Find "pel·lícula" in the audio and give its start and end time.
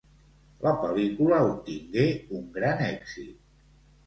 0.83-1.41